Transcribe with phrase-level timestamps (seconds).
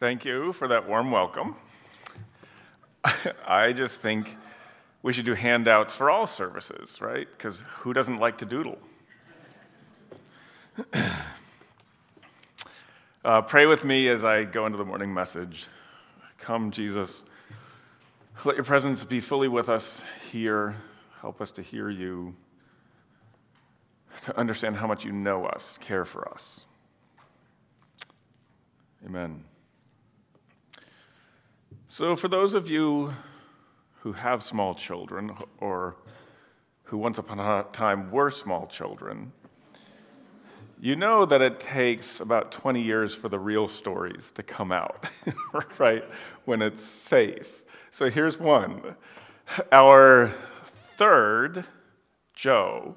[0.00, 1.54] Thank you for that warm welcome.
[3.46, 4.36] I just think
[5.02, 7.28] we should do handouts for all services, right?
[7.30, 8.78] Because who doesn't like to doodle?
[13.24, 15.68] uh, pray with me as I go into the morning message.
[16.38, 17.24] Come, Jesus.
[18.44, 20.74] Let your presence be fully with us here.
[21.20, 22.34] Help us to hear you,
[24.24, 26.66] to understand how much you know us, care for us.
[29.06, 29.44] Amen.
[31.96, 33.14] So, for those of you
[34.00, 35.94] who have small children or
[36.82, 39.30] who once upon a time were small children,
[40.80, 45.06] you know that it takes about 20 years for the real stories to come out,
[45.78, 46.02] right?
[46.46, 47.62] When it's safe.
[47.92, 48.96] So here's one.
[49.70, 50.34] Our
[50.96, 51.64] third,
[52.34, 52.96] Joe,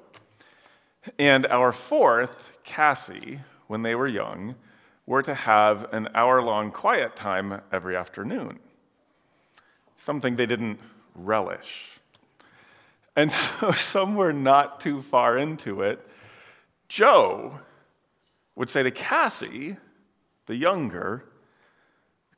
[1.20, 3.38] and our fourth, Cassie,
[3.68, 4.56] when they were young,
[5.06, 8.58] were to have an hour long quiet time every afternoon,
[9.98, 10.80] something they didn't
[11.14, 11.90] relish.
[13.14, 16.08] And so, somewhere not too far into it,
[16.88, 17.60] Joe
[18.56, 19.76] would say to Cassie,
[20.46, 21.24] the younger,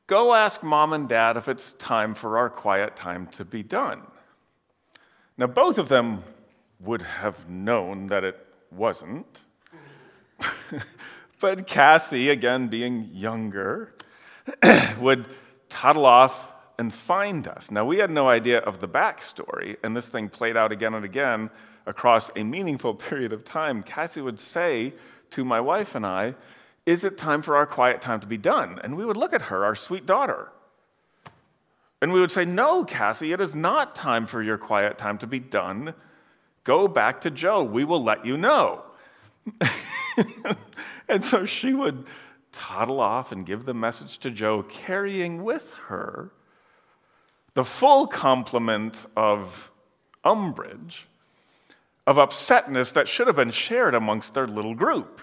[0.08, 4.02] Go ask mom and dad if it's time for our quiet time to be done.
[5.38, 6.24] Now, both of them
[6.80, 9.42] would have known that it wasn't.
[11.40, 13.94] but Cassie, again being younger,
[14.98, 15.26] would
[15.68, 17.70] toddle off and find us.
[17.70, 21.04] Now, we had no idea of the backstory, and this thing played out again and
[21.04, 21.50] again
[21.84, 23.82] across a meaningful period of time.
[23.82, 24.94] Cassie would say
[25.28, 26.36] to my wife and I,
[26.86, 28.80] Is it time for our quiet time to be done?
[28.82, 30.48] And we would look at her, our sweet daughter.
[32.00, 35.26] And we would say, No, Cassie, it is not time for your quiet time to
[35.26, 35.92] be done.
[36.64, 37.62] Go back to Joe.
[37.62, 38.84] We will let you know.
[41.10, 42.06] and so she would
[42.52, 46.32] toddle off and give the message to Joe, carrying with her
[47.54, 49.70] the full complement of
[50.24, 51.06] umbrage
[52.06, 55.20] of upsetness that should have been shared amongst their little group,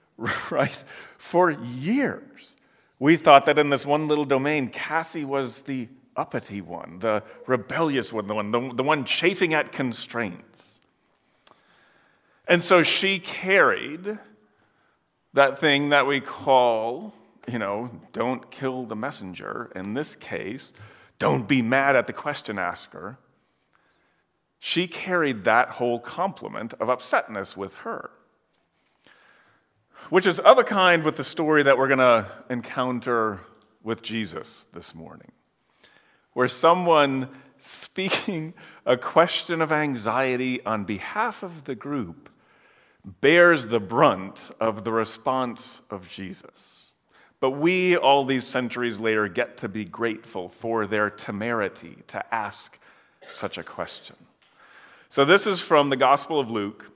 [0.50, 0.84] right?
[1.18, 2.56] For years,
[2.98, 8.12] we thought that in this one little domain, Cassie was the uppity one, the rebellious
[8.12, 10.78] one, the one, the, the one chafing at constraints.
[12.46, 14.18] And so she carried
[15.32, 17.14] that thing that we call,
[17.48, 19.70] you know, don't kill the messenger.
[19.74, 20.72] In this case,
[21.20, 23.16] don't be mad at the question asker
[24.60, 28.10] she carried that whole complement of upsetness with her.
[30.10, 33.40] Which is of a kind with the story that we're going to encounter
[33.82, 35.32] with Jesus this morning,
[36.34, 37.28] where someone
[37.58, 38.52] speaking
[38.86, 42.28] a question of anxiety on behalf of the group
[43.22, 46.89] bears the brunt of the response of Jesus.
[47.40, 52.78] But we, all these centuries later, get to be grateful for their temerity to ask
[53.26, 54.16] such a question.
[55.08, 56.92] So, this is from the Gospel of Luke.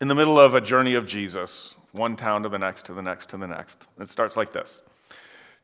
[0.00, 3.00] In the middle of a journey of Jesus, one town to the next, to the
[3.00, 3.86] next, to the next.
[3.98, 4.82] It starts like this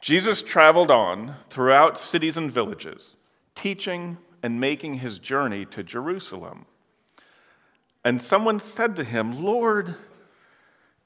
[0.01, 3.17] Jesus traveled on throughout cities and villages,
[3.55, 6.65] teaching and making his journey to Jerusalem.
[8.03, 9.97] And someone said to him, Lord,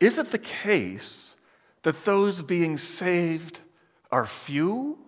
[0.04, 1.34] is it the case
[1.82, 3.60] that those being saved
[4.10, 4.98] are few?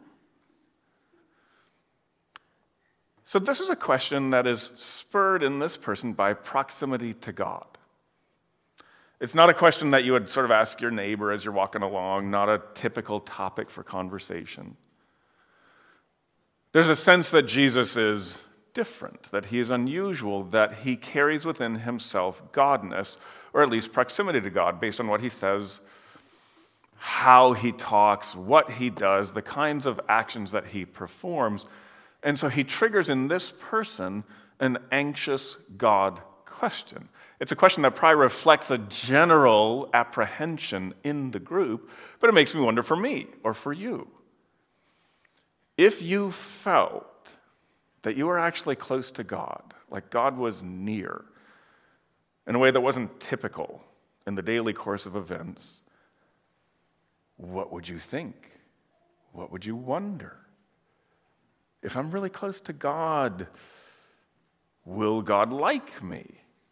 [3.24, 7.66] So, this is a question that is spurred in this person by proximity to God.
[9.20, 11.82] It's not a question that you would sort of ask your neighbor as you're walking
[11.82, 14.76] along, not a typical topic for conversation.
[16.72, 18.42] There's a sense that Jesus is
[18.74, 23.16] different, that he is unusual, that he carries within himself godness,
[23.56, 25.81] or at least proximity to God, based on what he says,
[26.99, 31.65] how he talks, what he does, the kinds of actions that he performs.
[32.22, 34.25] And so he triggers in this person
[34.61, 37.09] an anxious God question.
[37.41, 42.55] It's a question that probably reflects a general apprehension in the group, but it makes
[42.55, 44.06] me wonder for me or for you.
[45.79, 47.31] If you felt
[48.02, 51.25] that you were actually close to God, like God was near,
[52.46, 53.82] in a way that wasn't typical
[54.26, 55.82] in the daily course of events,
[57.37, 58.34] what would you think?
[59.32, 60.46] What would you wonder?
[61.87, 63.46] if I'm really close to God,
[64.84, 66.26] will God like me?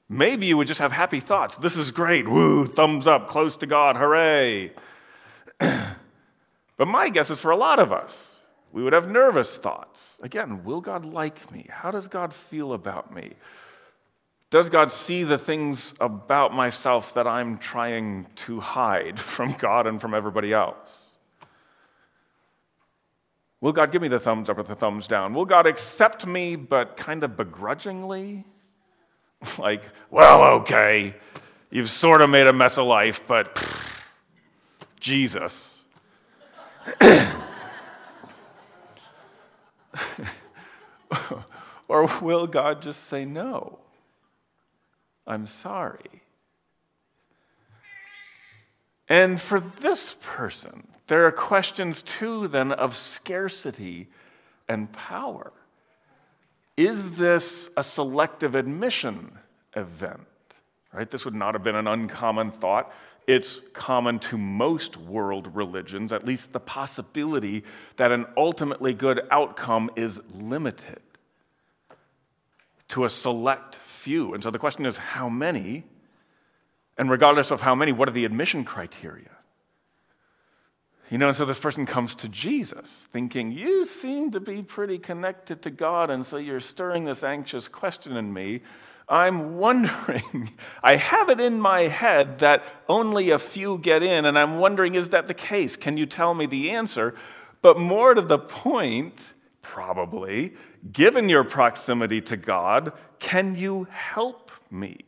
[0.08, 1.56] Maybe you would just have happy thoughts.
[1.56, 2.28] This is great.
[2.28, 4.72] Woo, thumbs up, close to God, hooray.
[5.58, 8.40] but my guess is for a lot of us,
[8.72, 10.18] we would have nervous thoughts.
[10.20, 11.68] Again, will God like me?
[11.70, 13.34] How does God feel about me?
[14.54, 20.00] Does God see the things about myself that I'm trying to hide from God and
[20.00, 21.14] from everybody else?
[23.60, 25.34] Will God give me the thumbs up or the thumbs down?
[25.34, 28.44] Will God accept me, but kind of begrudgingly?
[29.58, 31.16] like, well, okay,
[31.72, 33.90] you've sort of made a mess of life, but pff,
[35.00, 35.82] Jesus.
[41.88, 43.80] or will God just say, no,
[45.26, 46.22] I'm sorry?
[49.08, 54.08] And for this person, there are questions too, then, of scarcity
[54.68, 55.52] and power.
[56.76, 59.38] Is this a selective admission
[59.76, 60.26] event?
[60.92, 61.10] Right?
[61.10, 62.92] This would not have been an uncommon thought.
[63.26, 67.64] It's common to most world religions, at least the possibility
[67.96, 71.00] that an ultimately good outcome is limited
[72.94, 74.34] to a select few.
[74.34, 75.82] And so the question is how many?
[76.96, 79.30] And regardless of how many, what are the admission criteria?
[81.10, 84.98] You know, and so this person comes to Jesus thinking, You seem to be pretty
[84.98, 88.60] connected to God, and so you're stirring this anxious question in me.
[89.08, 90.52] I'm wondering,
[90.82, 94.94] I have it in my head that only a few get in, and I'm wondering,
[94.94, 95.74] is that the case?
[95.74, 97.16] Can you tell me the answer?
[97.60, 99.33] But more to the point,
[99.64, 100.54] probably,
[100.92, 104.98] given your proximity to God, can you help me?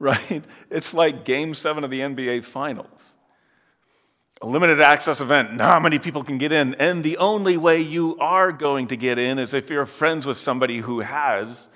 [0.00, 0.44] Right?
[0.70, 3.14] It's like game seven of the NBA Finals.
[4.42, 8.18] A limited access event, not many people can get in, and the only way you
[8.18, 11.68] are going to get in is if you're friends with somebody who has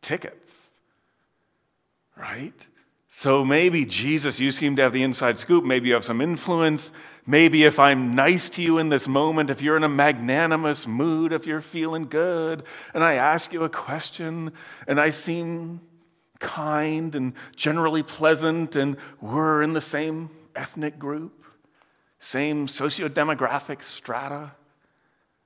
[0.00, 0.70] tickets,
[2.16, 2.54] right?
[3.12, 5.64] So maybe, Jesus, you seem to have the inside scoop.
[5.64, 6.92] Maybe you have some influence.
[7.26, 11.32] Maybe if I'm nice to you in this moment, if you're in a magnanimous mood,
[11.32, 12.62] if you're feeling good,
[12.94, 14.52] and I ask you a question,
[14.86, 15.80] and I seem
[16.38, 21.44] kind and generally pleasant, and we're in the same ethnic group,
[22.20, 24.52] same socio-demographic strata,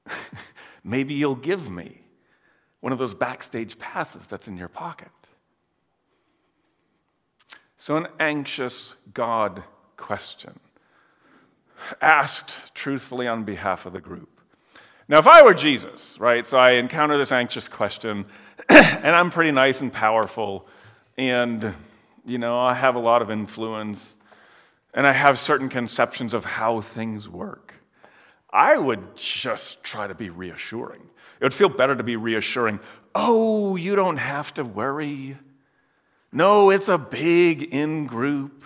[0.85, 2.03] maybe you'll give me
[2.81, 5.09] one of those backstage passes that's in your pocket.
[7.85, 9.63] So, an anxious God
[9.99, 10.59] question,
[12.01, 14.41] asked truthfully on behalf of the group.
[15.07, 18.25] Now, if I were Jesus, right, so I encounter this anxious question,
[18.71, 20.67] and I'm pretty nice and powerful,
[21.19, 21.75] and,
[22.25, 24.17] you know, I have a lot of influence,
[24.95, 27.75] and I have certain conceptions of how things work,
[28.49, 31.03] I would just try to be reassuring.
[31.39, 32.81] It would feel better to be reassuring.
[33.15, 35.37] Oh, you don't have to worry.
[36.35, 38.65] No, it's a big in group,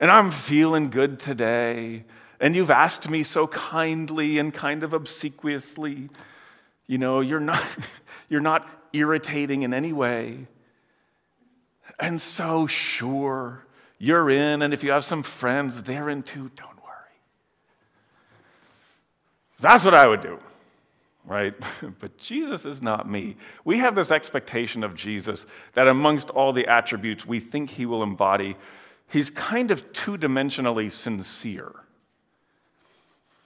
[0.00, 2.04] and I'm feeling good today.
[2.40, 6.10] And you've asked me so kindly and kind of obsequiously.
[6.88, 7.62] You know, you're not,
[8.28, 10.48] you're not irritating in any way.
[12.00, 13.64] And so, sure,
[14.00, 16.50] you're in, and if you have some friends, they're in too.
[16.56, 17.14] Don't worry.
[19.60, 20.40] That's what I would do
[21.24, 21.54] right?
[22.00, 23.36] but Jesus is not me.
[23.64, 28.02] We have this expectation of Jesus that amongst all the attributes we think he will
[28.02, 28.56] embody,
[29.08, 31.72] he's kind of two dimensionally sincere.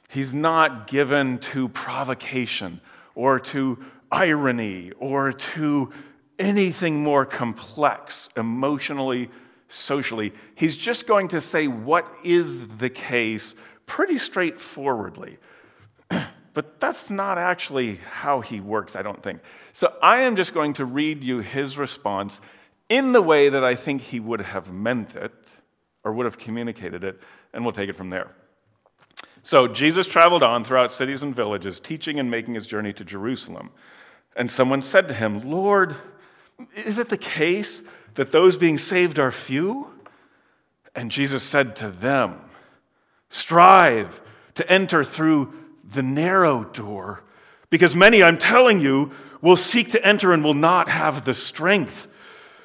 [0.08, 2.80] He's not given to provocation
[3.14, 5.92] or to irony or to
[6.38, 9.30] anything more complex emotionally,
[9.68, 10.32] socially.
[10.54, 13.54] He's just going to say what is the case
[13.86, 15.38] pretty straightforwardly.
[16.54, 19.40] But that's not actually how he works, I don't think.
[19.72, 22.40] So I am just going to read you his response
[22.88, 25.32] in the way that I think he would have meant it
[26.04, 27.20] or would have communicated it,
[27.52, 28.30] and we'll take it from there.
[29.42, 33.70] So Jesus traveled on throughout cities and villages, teaching and making his journey to Jerusalem.
[34.36, 35.96] And someone said to him, Lord,
[36.76, 37.82] is it the case
[38.14, 39.90] that those being saved are few?
[40.94, 42.40] And Jesus said to them,
[43.28, 44.20] Strive
[44.54, 47.22] to enter through the narrow door,
[47.70, 49.10] because many, I'm telling you,
[49.40, 52.08] will seek to enter and will not have the strength.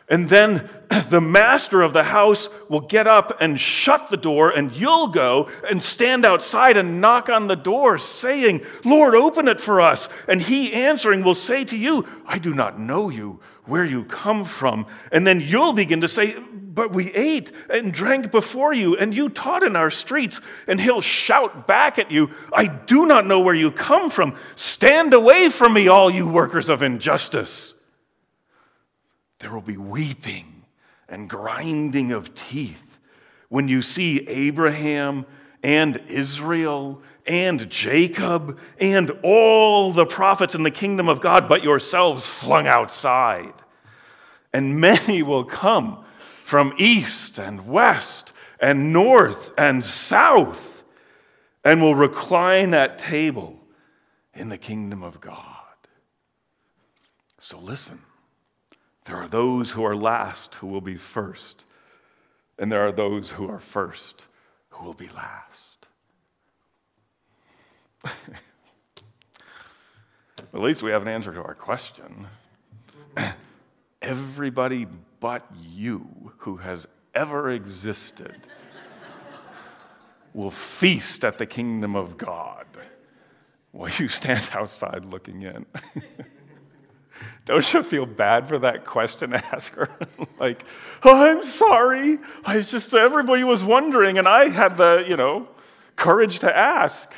[0.09, 0.67] And then
[1.09, 5.47] the master of the house will get up and shut the door, and you'll go
[5.69, 10.09] and stand outside and knock on the door, saying, Lord, open it for us.
[10.27, 14.45] And he answering will say to you, I do not know you, where you come
[14.45, 14.88] from.
[15.11, 16.35] And then you'll begin to say,
[16.79, 20.39] but we ate and drank before you, and you taught in our streets.
[20.65, 24.38] And he'll shout back at you, I do not know where you come from.
[24.55, 27.74] Stand away from me, all you workers of injustice.
[29.39, 30.63] There will be weeping
[31.09, 32.98] and grinding of teeth
[33.50, 35.25] when you see Abraham
[35.62, 42.25] and Israel and Jacob and all the prophets in the kingdom of God, but yourselves
[42.25, 43.51] flung outside.
[44.53, 46.05] and many will come
[46.50, 50.84] from east and west and north and south
[51.63, 53.60] and will recline at table
[54.34, 55.46] in the kingdom of God.
[57.38, 58.01] So listen.
[59.06, 61.65] There are those who are last who will be first,
[62.58, 64.25] and there are those who are first
[64.70, 65.86] who will be last.
[70.51, 72.25] At least we have an answer to our question.
[74.01, 74.88] Everybody
[75.20, 78.36] but you who has ever existed
[80.34, 82.65] will feast at the kingdom of God
[83.72, 85.65] while you stand outside looking in.
[87.46, 89.89] Don't you feel bad for that question asker?
[90.39, 90.63] like,
[91.03, 92.20] oh, I'm sorry.
[92.46, 95.48] I just, everybody was wondering, and I had the, you know,
[95.96, 97.12] courage to ask.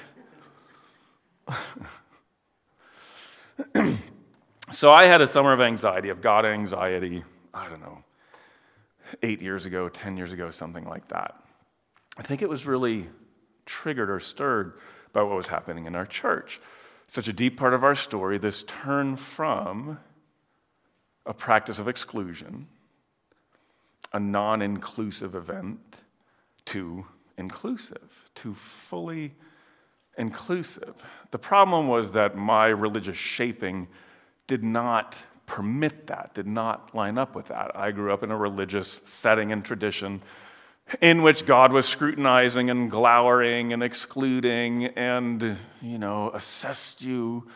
[4.72, 7.24] so I had a summer of anxiety, of God anxiety,
[7.54, 8.04] I don't know,
[9.24, 11.36] eight years ago, 10 years ago, something like that.
[12.18, 13.08] I think it was really
[13.66, 14.74] triggered or stirred
[15.13, 16.60] by what was happening in our church.
[17.08, 20.00] Such a deep part of our story, this turn from
[21.25, 22.68] a practice of exclusion,
[24.13, 25.98] a non inclusive event,
[26.66, 27.06] to
[27.38, 29.34] inclusive, to fully
[30.18, 31.06] inclusive.
[31.32, 33.88] The problem was that my religious shaping
[34.48, 37.76] did not permit that, did not line up with that.
[37.76, 40.22] I grew up in a religious setting and tradition
[41.02, 47.48] in which God was scrutinizing and glowering and excluding and, you know, assessed you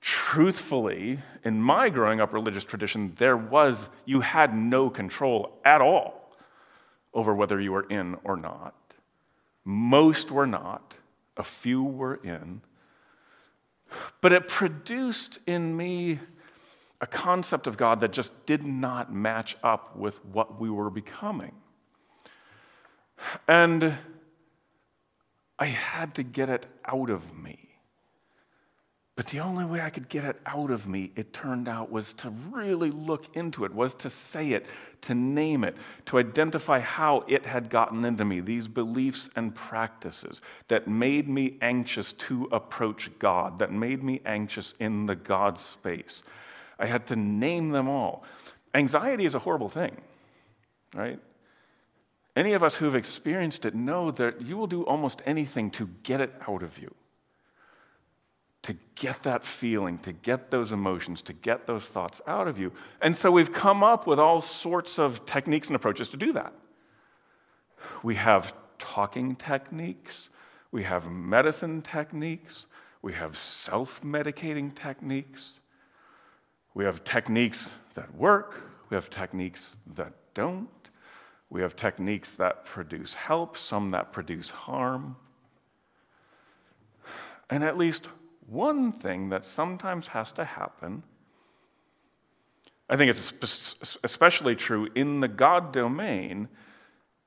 [0.00, 1.20] truthfully.
[1.44, 6.32] In my growing up religious tradition, there was, you had no control at all
[7.14, 8.74] over whether you were in or not.
[9.64, 10.96] Most were not,
[11.36, 12.62] a few were in.
[14.20, 16.18] But it produced in me
[17.00, 21.52] a concept of God that just did not match up with what we were becoming.
[23.48, 23.96] And
[25.58, 27.71] I had to get it out of me.
[29.22, 32.12] But the only way I could get it out of me, it turned out, was
[32.14, 34.66] to really look into it, was to say it,
[35.02, 35.76] to name it,
[36.06, 41.56] to identify how it had gotten into me, these beliefs and practices that made me
[41.62, 46.24] anxious to approach God, that made me anxious in the God space.
[46.80, 48.24] I had to name them all.
[48.74, 49.98] Anxiety is a horrible thing,
[50.96, 51.20] right?
[52.34, 56.20] Any of us who've experienced it know that you will do almost anything to get
[56.20, 56.92] it out of you,
[58.62, 62.72] to get that feeling, to get those emotions, to get those thoughts out of you.
[63.00, 66.52] And so we've come up with all sorts of techniques and approaches to do that.
[68.02, 70.30] We have talking techniques,
[70.70, 72.66] we have medicine techniques,
[73.00, 75.60] we have self medicating techniques,
[76.74, 80.68] we have techniques that work, we have techniques that don't.
[81.52, 85.16] We have techniques that produce help, some that produce harm.
[87.50, 88.08] And at least
[88.52, 91.02] one thing that sometimes has to happen,
[92.88, 93.32] I think it's
[94.04, 96.48] especially true in the God domain,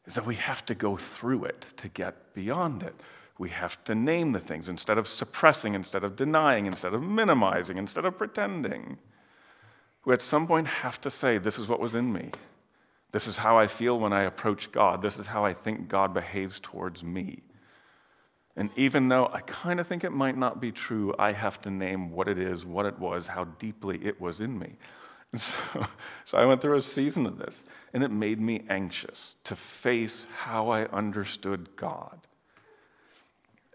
[0.05, 2.95] is that we have to go through it to get beyond it.
[3.37, 7.77] We have to name the things instead of suppressing, instead of denying, instead of minimizing,
[7.77, 8.97] instead of pretending.
[10.05, 12.29] We at some point have to say, This is what was in me.
[13.11, 15.01] This is how I feel when I approach God.
[15.01, 17.41] This is how I think God behaves towards me.
[18.57, 21.69] And even though I kind of think it might not be true, I have to
[21.69, 24.75] name what it is, what it was, how deeply it was in me.
[25.31, 25.55] And so,
[26.23, 30.25] so I went through a season of this, and it made me anxious to face
[30.37, 32.19] how I understood God.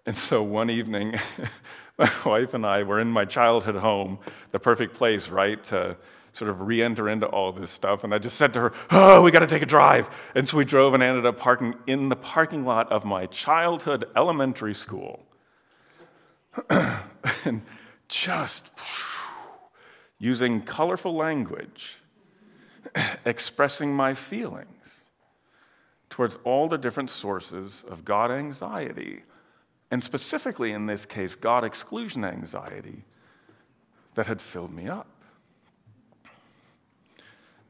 [0.07, 1.15] And so one evening,
[1.99, 4.19] my wife and I were in my childhood home,
[4.51, 5.97] the perfect place, right, to
[6.41, 8.03] sort of re enter into all this stuff.
[8.03, 10.09] And I just said to her, Oh, we got to take a drive.
[10.35, 14.07] And so we drove and ended up parking in the parking lot of my childhood
[14.17, 15.27] elementary school.
[17.45, 17.61] and
[18.09, 18.71] just
[20.19, 21.97] using colorful language,
[23.27, 25.05] expressing my feelings
[26.09, 29.25] towards all the different sources of God anxiety,
[29.91, 33.05] and specifically in this case, God exclusion anxiety
[34.15, 35.20] that had filled me up.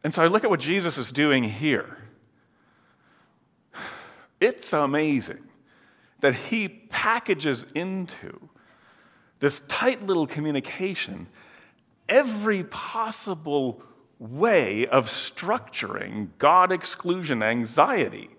[0.02, 1.99] And so I look at what Jesus is doing here.
[4.40, 5.45] It's amazing
[6.21, 8.49] that he packages into
[9.40, 11.26] this tight little communication
[12.09, 13.83] every possible
[14.19, 18.30] way of structuring God exclusion anxiety.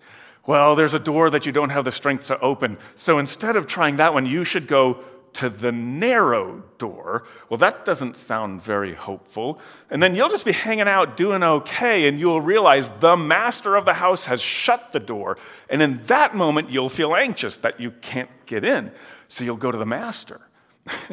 [0.46, 2.78] Well, there's a door that you don't have the strength to open.
[2.96, 5.04] So instead of trying that one, you should go
[5.34, 7.24] to the narrow door.
[7.50, 9.60] Well, that doesn't sound very hopeful.
[9.90, 13.86] And then you'll just be hanging out doing okay, and you'll realize the master of
[13.86, 15.38] the house has shut the door.
[15.70, 18.92] And in that moment, you'll feel anxious that you can't get in.
[19.28, 20.42] So you'll go to the master.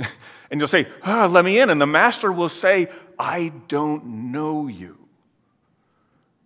[0.50, 1.70] and you'll say, oh, Let me in.
[1.70, 4.96] And the master will say, I don't know you.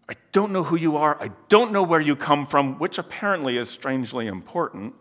[0.09, 1.17] I don't know who you are.
[1.23, 4.95] I don't know where you come from, which apparently is strangely important.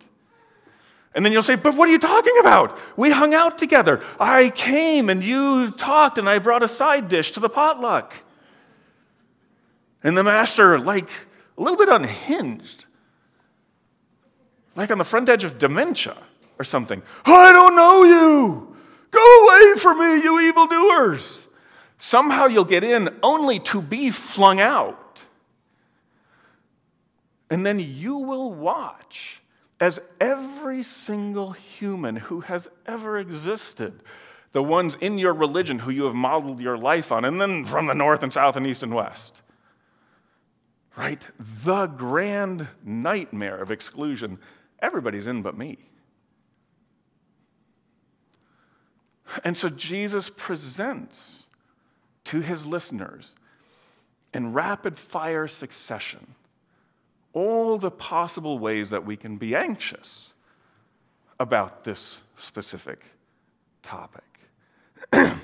[1.14, 2.78] And then you'll say, But what are you talking about?
[2.96, 4.02] We hung out together.
[4.20, 8.16] I came and you talked, and I brought a side dish to the potluck.
[10.04, 11.10] And the master, like
[11.58, 12.86] a little bit unhinged,
[14.76, 16.18] like on the front edge of dementia
[16.58, 18.76] or something, I don't know you.
[19.12, 21.48] Go away from me, you evildoers.
[21.98, 25.22] Somehow you'll get in only to be flung out.
[27.50, 29.42] And then you will watch
[29.82, 34.04] as every single human who has ever existed,
[34.52, 37.88] the ones in your religion who you have modeled your life on, and then from
[37.88, 39.42] the north and south and east and west,
[40.96, 41.26] right?
[41.40, 44.38] The grand nightmare of exclusion.
[44.80, 45.80] Everybody's in but me.
[49.44, 51.48] And so Jesus presents
[52.26, 53.36] to his listeners
[54.32, 56.36] in rapid fire succession
[57.34, 60.34] all the possible ways that we can be anxious
[61.40, 63.04] about this specific
[63.82, 64.24] topic.
[65.12, 65.40] and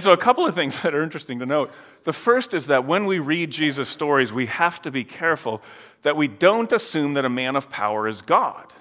[0.00, 1.72] so, a couple of things that are interesting to note.
[2.04, 5.62] The first is that when we read Jesus' stories, we have to be careful
[6.02, 8.72] that we don't assume that a man of power is God.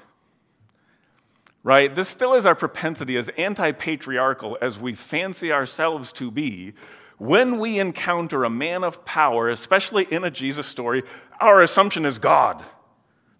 [1.63, 1.93] Right?
[1.95, 6.73] This still is our propensity, as anti patriarchal as we fancy ourselves to be,
[7.25, 11.03] when we encounter a man of power, especially in a Jesus story,
[11.39, 12.63] our assumption is God.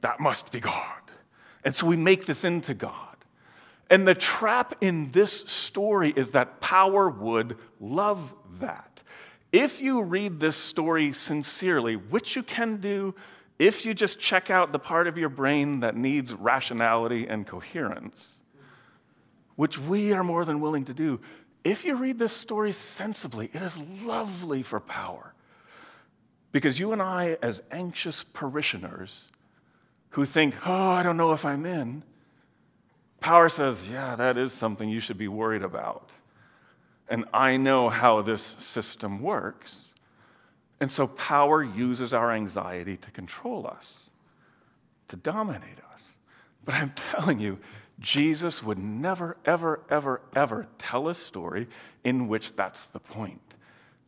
[0.01, 1.01] That must be God.
[1.65, 3.17] And so we make this into God.
[3.89, 9.03] And the trap in this story is that power would love that.
[9.51, 13.13] If you read this story sincerely, which you can do
[13.59, 18.39] if you just check out the part of your brain that needs rationality and coherence,
[19.55, 21.19] which we are more than willing to do,
[21.63, 25.33] if you read this story sensibly, it is lovely for power.
[26.51, 29.31] Because you and I, as anxious parishioners
[30.09, 32.03] who think, oh, I don't know if I'm in,
[33.19, 36.09] power says, yeah, that is something you should be worried about.
[37.09, 39.93] And I know how this system works.
[40.79, 44.09] And so power uses our anxiety to control us,
[45.07, 46.17] to dominate us.
[46.65, 47.57] But I'm telling you,
[48.03, 51.69] Jesus would never, ever, ever, ever tell a story
[52.03, 53.39] in which that's the point.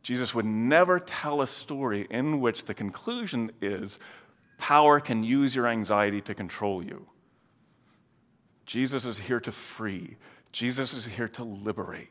[0.04, 3.98] Jesus would never tell a story in which the conclusion is
[4.58, 7.08] power can use your anxiety to control you.
[8.66, 10.18] Jesus is here to free,
[10.52, 12.10] Jesus is here to liberate.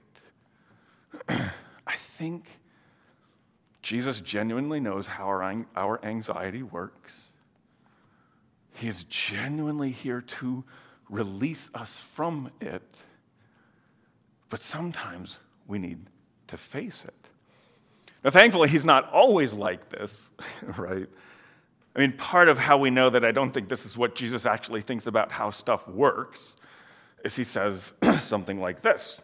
[1.29, 2.47] I think
[3.83, 7.31] Jesus genuinely knows how our, our anxiety works.
[8.73, 10.65] He is genuinely here to
[11.09, 12.97] release us from it,
[14.49, 15.99] but sometimes we need
[16.49, 17.31] to face it.
[18.23, 20.31] Now, thankfully, he's not always like this,
[20.77, 21.09] right?
[21.97, 24.47] I mean, part of how we know that I don't think this is what Jesus
[24.47, 26.57] actually thinks about how stuff works
[27.25, 29.21] is he says something like this.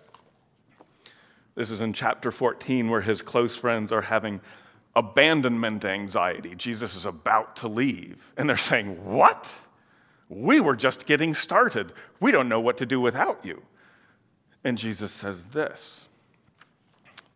[1.54, 4.40] This is in chapter 14, where his close friends are having
[4.94, 6.54] abandonment anxiety.
[6.54, 9.52] Jesus is about to leave, and they're saying, What?
[10.30, 11.92] We were just getting started.
[12.20, 13.62] We don't know what to do without you.
[14.62, 16.08] And Jesus says this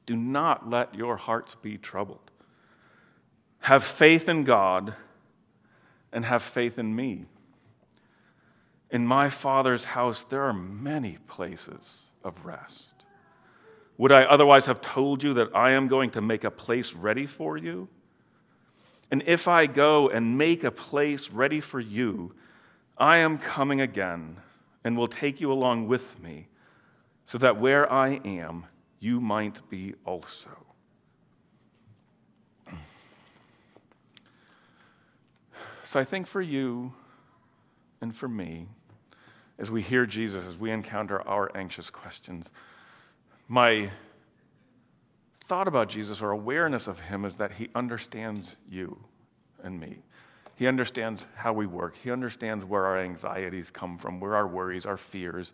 [0.06, 2.30] Do not let your hearts be troubled.
[3.60, 4.94] Have faith in God
[6.12, 7.24] and have faith in me.
[8.90, 12.94] In my Father's house, there are many places of rest.
[13.98, 17.26] Would I otherwise have told you that I am going to make a place ready
[17.26, 17.88] for you?
[19.10, 22.34] And if I go and make a place ready for you,
[22.96, 24.36] I am coming again
[24.84, 26.48] and will take you along with me,
[27.24, 28.66] so that where I am,
[29.00, 30.50] you might be also.
[35.84, 36.92] So I think for you
[38.00, 38.68] and for me,
[39.58, 42.50] as we hear Jesus, as we encounter our anxious questions,
[43.48, 43.90] my
[45.44, 48.98] thought about Jesus or awareness of him is that he understands you
[49.62, 49.98] and me.
[50.56, 51.96] He understands how we work.
[51.96, 55.52] He understands where our anxieties come from, where our worries, our fears,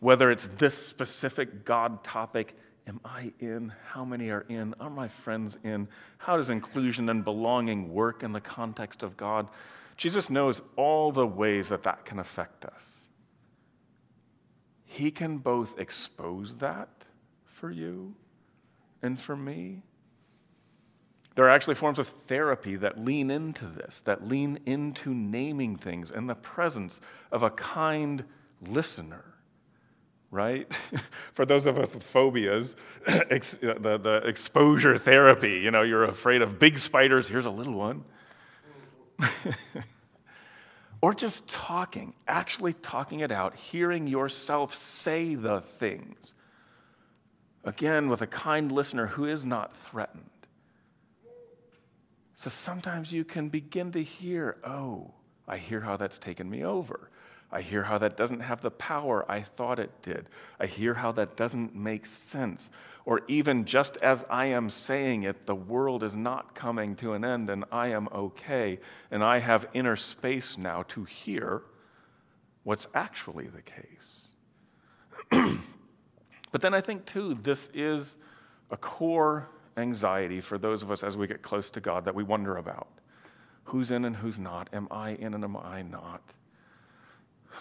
[0.00, 2.54] whether it's this specific God topic
[2.86, 3.72] Am I in?
[3.86, 4.74] How many are in?
[4.78, 5.88] Are my friends in?
[6.18, 9.48] How does inclusion and belonging work in the context of God?
[9.96, 13.06] Jesus knows all the ways that that can affect us.
[14.84, 16.90] He can both expose that
[17.46, 18.14] for you
[19.02, 19.82] and for me.
[21.34, 26.10] There are actually forms of therapy that lean into this, that lean into naming things
[26.10, 27.00] in the presence
[27.32, 28.24] of a kind
[28.60, 29.24] listener,
[30.30, 30.72] right?
[31.32, 36.58] For those of us with phobias, the, the exposure therapy, you know, you're afraid of
[36.58, 38.04] big spiders, here's a little one.
[41.00, 46.32] or just talking, actually talking it out, hearing yourself say the things.
[47.64, 50.30] Again, with a kind listener who is not threatened.
[52.36, 55.12] So sometimes you can begin to hear, oh,
[55.46, 57.10] I hear how that's taken me over.
[57.52, 60.28] I hear how that doesn't have the power I thought it did.
[60.58, 62.70] I hear how that doesn't make sense.
[63.04, 67.24] Or even just as I am saying it, the world is not coming to an
[67.24, 68.80] end and I am okay.
[69.10, 71.62] And I have inner space now to hear
[72.64, 74.28] what's actually the case.
[76.50, 78.16] but then I think, too, this is
[78.70, 82.22] a core anxiety for those of us as we get close to God that we
[82.22, 82.88] wonder about.
[83.64, 84.68] Who's in and who's not?
[84.72, 86.22] Am I in and am I not?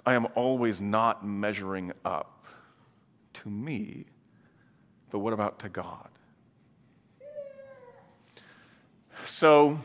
[0.06, 2.46] I am always not measuring up
[3.34, 4.06] to me,
[5.12, 6.10] but what about to God?
[9.26, 9.80] So,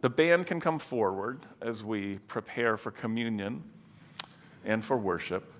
[0.00, 3.62] the band can come forward as we prepare for communion
[4.64, 5.52] and for worship.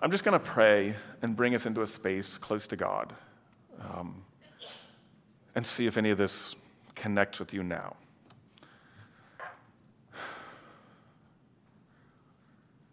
[0.00, 3.12] I'm just going to pray and bring us into a space close to God
[3.80, 4.22] um,
[5.54, 6.54] and see if any of this
[6.94, 7.96] connects with you now.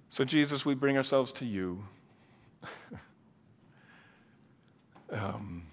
[0.09, 1.85] So, Jesus, we bring ourselves to you.
[5.13, 5.63] um,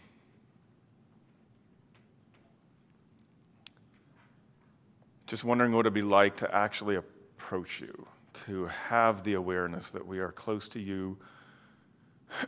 [5.26, 8.06] just wondering what it'd be like to actually approach you,
[8.46, 11.18] to have the awareness that we are close to you,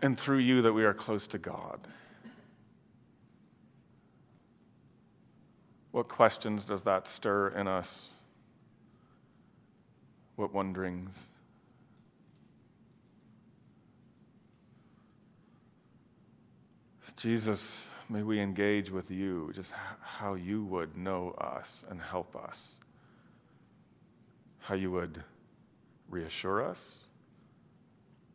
[0.02, 1.80] and through you that we are close to God.
[5.92, 8.10] What questions does that stir in us?
[10.36, 11.30] What wonderings?
[17.16, 22.78] Jesus, may we engage with you, just how you would know us and help us,
[24.60, 25.24] how you would
[26.08, 27.06] reassure us,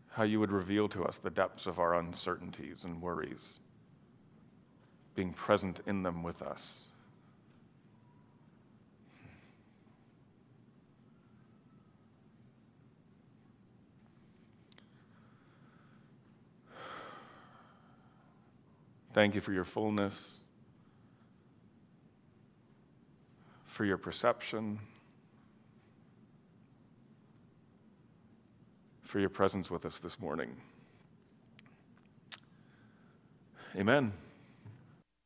[0.09, 3.59] how you would reveal to us the depths of our uncertainties and worries,
[5.15, 6.89] being present in them with us.
[19.13, 20.39] Thank you for your fullness,
[23.65, 24.79] for your perception,
[29.03, 30.55] for your presence with us this morning.
[33.75, 34.13] Amen.